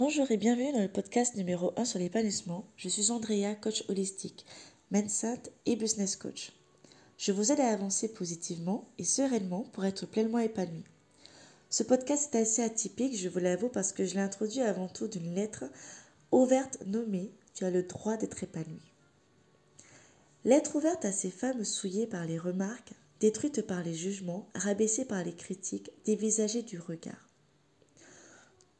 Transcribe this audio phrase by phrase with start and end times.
[0.00, 2.64] Bonjour et bienvenue dans le podcast numéro 1 sur l'épanouissement.
[2.78, 4.46] Je suis Andrea, coach holistique,
[4.90, 6.52] mindset et business coach.
[7.18, 10.84] Je vous aide à avancer positivement et sereinement pour être pleinement épanoui.
[11.68, 15.06] Ce podcast est assez atypique, je vous l'avoue, parce que je l'ai introduit avant tout
[15.06, 15.64] d'une lettre
[16.32, 18.80] ouverte nommée Tu as le droit d'être épanoui.
[20.46, 25.22] Lettre ouverte à ces femmes souillées par les remarques, détruites par les jugements, rabaissées par
[25.22, 27.29] les critiques, dévisagées du regard.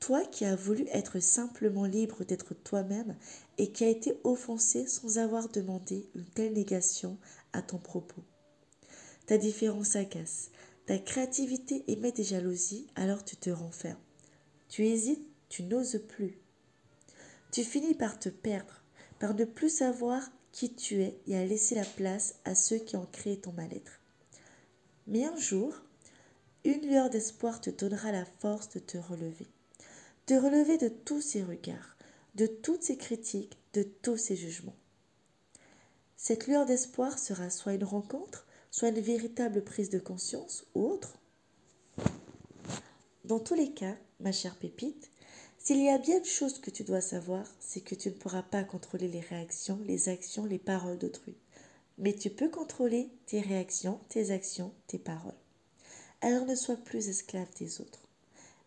[0.01, 3.15] Toi qui as voulu être simplement libre d'être toi-même
[3.59, 7.19] et qui as été offensé sans avoir demandé une telle négation
[7.53, 8.23] à ton propos.
[9.27, 10.51] Ta différence agace,
[10.87, 14.01] ta créativité émet des jalousies, alors tu te renfermes.
[14.71, 16.39] Tu hésites, tu n'oses plus.
[17.53, 18.83] Tu finis par te perdre,
[19.19, 22.97] par ne plus savoir qui tu es et à laisser la place à ceux qui
[22.97, 24.01] ont créé ton mal-être.
[25.07, 25.75] Mais un jour,
[26.65, 29.47] une lueur d'espoir te donnera la force de te relever
[30.27, 31.97] de relever de tous ces regards,
[32.35, 34.77] de toutes ces critiques, de tous ces jugements.
[36.17, 41.17] Cette lueur d'espoir sera soit une rencontre, soit une véritable prise de conscience ou autre.
[43.25, 45.11] Dans tous les cas, ma chère pépite,
[45.59, 48.43] s'il y a bien une chose que tu dois savoir, c'est que tu ne pourras
[48.43, 51.37] pas contrôler les réactions, les actions, les paroles d'autrui.
[51.99, 55.35] Mais tu peux contrôler tes réactions, tes actions, tes paroles.
[56.23, 58.09] Alors ne sois plus esclave des autres.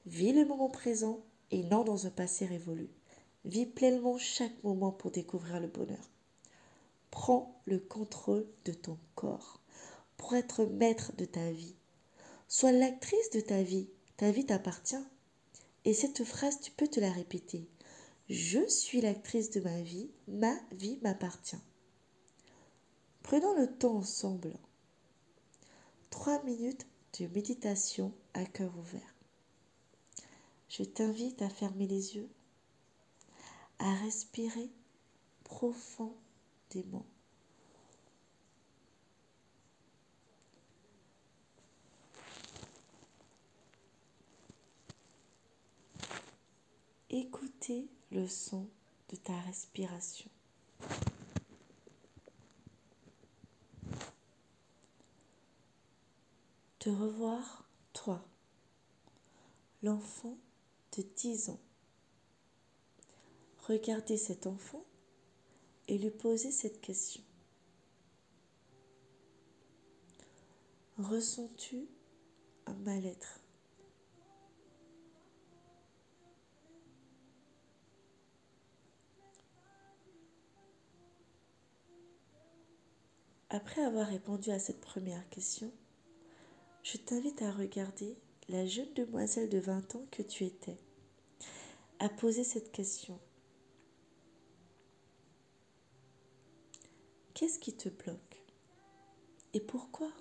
[0.06, 1.24] Vis le moment présent
[1.54, 2.90] et non dans un passé révolu.
[3.46, 6.10] Vis pleinement chaque moment pour découvrir le bonheur.
[7.12, 9.62] Prends le contrôle de ton corps
[10.18, 11.76] pour être maître de ta vie.
[12.48, 13.88] Sois l'actrice de ta vie.
[14.18, 15.06] Ta vie t'appartient.
[15.86, 17.70] Et cette phrase, tu peux te la répéter.
[18.30, 21.62] Je suis l'actrice de ma vie, ma vie m'appartient.
[23.22, 24.54] Prenons le temps ensemble.
[26.10, 26.88] Trois minutes
[27.20, 29.13] de méditation à cœur ouvert
[30.70, 32.30] je t'invite à fermer les yeux,
[33.80, 34.70] à respirer
[35.44, 37.06] profondément.
[47.10, 48.68] Écoutez le son
[49.10, 50.32] de ta respiration.
[56.80, 58.20] Te revoir, toi,
[59.84, 60.36] l'enfant
[60.98, 61.60] de 10 ans.
[63.68, 64.84] Regardez cet enfant
[65.88, 67.24] et lui posez cette question.
[70.98, 71.88] Ressens-tu
[72.66, 73.40] un mal-être?
[83.50, 85.72] Après avoir répondu à cette première question,
[86.82, 88.18] je t'invite à regarder
[88.50, 90.78] la jeune demoiselle de 20 ans que tu étais,
[92.00, 93.20] a posé cette question.
[97.34, 98.44] Qu'est-ce qui te bloque?
[99.54, 100.12] Et pourquoi?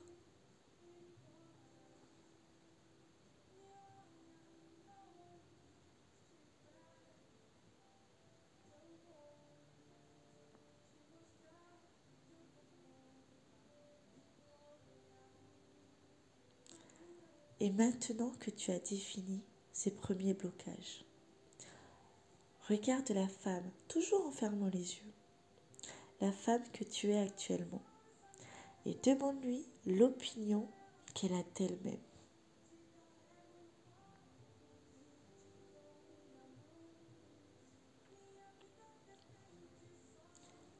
[17.62, 19.40] Et maintenant que tu as défini
[19.72, 21.04] ces premiers blocages,
[22.68, 25.12] regarde la femme, toujours en fermant les yeux,
[26.20, 27.84] la femme que tu es actuellement,
[28.84, 30.66] et demande-lui l'opinion
[31.14, 32.00] qu'elle a d'elle-même.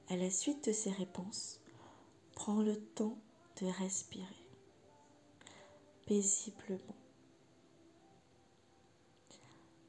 [0.09, 1.61] À la suite de ces réponses,
[2.33, 3.19] prends le temps
[3.61, 4.42] de respirer
[6.07, 6.97] paisiblement.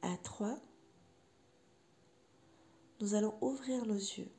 [0.02, 0.58] À trois,
[3.00, 4.32] nous allons ouvrir nos yeux.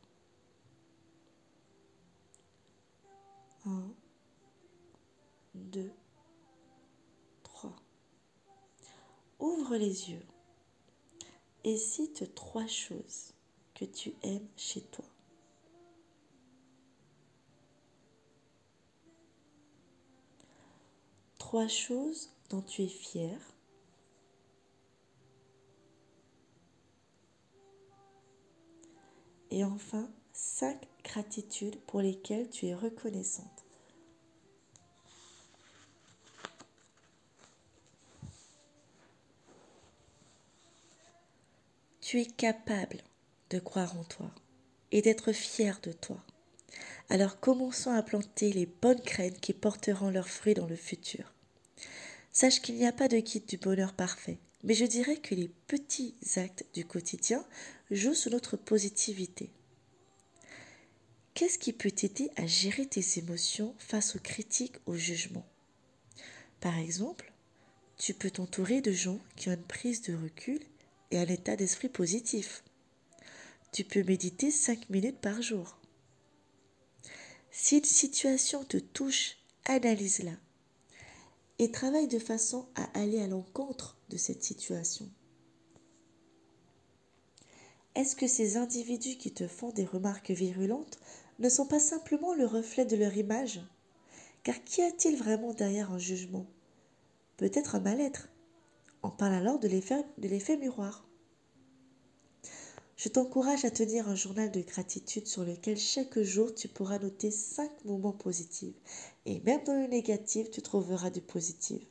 [3.67, 3.95] Un,
[5.55, 5.93] deux,
[7.43, 7.77] trois.
[9.39, 10.27] Ouvre les yeux
[11.65, 13.33] et cite trois choses
[13.75, 15.14] que tu aimes chez toi.
[21.55, 23.39] Trois choses dont tu es fier.
[29.53, 33.65] Et enfin, cinq gratitudes pour lesquelles tu es reconnaissante.
[42.01, 42.99] Tu es capable
[43.51, 44.33] de croire en toi
[44.91, 46.17] et d'être fier de toi.
[47.11, 51.34] Alors commençons à planter les bonnes graines qui porteront leurs fruits dans le futur.
[52.37, 55.47] Sache qu'il n'y a pas de guide du bonheur parfait, mais je dirais que les
[55.69, 57.47] petits actes du quotidien
[57.93, 59.53] jouent sur notre positivité.
[61.35, 65.47] Qu'est-ce qui peut t'aider à gérer tes émotions face aux critiques, aux jugements?
[66.59, 67.33] Par exemple,
[67.99, 70.59] tu peux t'entourer de gens qui ont une prise de recul
[71.13, 72.65] et un état d'esprit positif.
[73.71, 75.79] Tu peux méditer 5 minutes par jour.
[77.53, 80.33] Si une situation te touche, analyse-la
[81.59, 85.09] et travaille de façon à aller à l'encontre de cette situation.
[87.95, 90.99] Est-ce que ces individus qui te font des remarques virulentes
[91.39, 93.61] ne sont pas simplement le reflet de leur image?
[94.43, 96.47] Car qu'y a-t-il vraiment derrière un jugement?
[97.37, 98.29] Peut-être un mal-être?
[99.03, 101.07] On parle alors de l'effet miroir.
[103.05, 107.31] Je t'encourage à tenir un journal de gratitude sur lequel chaque jour tu pourras noter
[107.31, 108.75] cinq moments positifs.
[109.27, 111.83] Et même dans le négatif, tu trouveras du positif.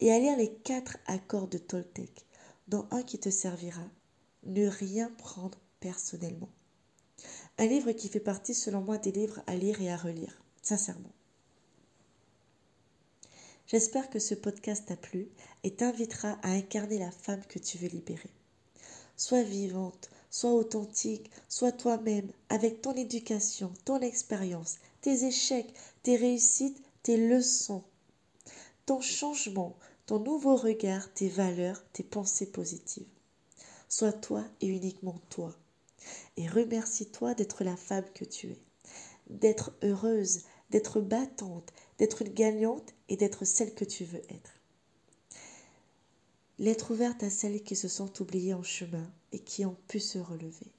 [0.00, 2.24] Et à lire les quatre accords de Toltec,
[2.68, 3.82] dont un qui te servira.
[4.44, 6.48] Ne rien prendre personnellement.
[7.58, 11.12] Un livre qui fait partie, selon moi, des livres à lire et à relire, sincèrement.
[13.66, 15.28] J'espère que ce podcast t'a plu
[15.64, 18.30] et t'invitera à incarner la femme que tu veux libérer.
[19.16, 25.72] Sois vivante, sois authentique, sois toi-même, avec ton éducation, ton expérience, tes échecs,
[26.02, 27.84] tes réussites, tes leçons,
[28.84, 29.76] ton changement,
[30.06, 33.08] ton nouveau regard, tes valeurs, tes pensées positives.
[33.88, 35.56] Sois toi et uniquement toi
[36.36, 38.60] et remercie-toi d'être la femme que tu es,
[39.28, 44.55] d'être heureuse, d'être battante, d'être une gagnante et d'être celle que tu veux être.
[46.58, 50.18] L'être ouverte à celles qui se sont oubliées en chemin et qui ont pu se
[50.18, 50.72] relever.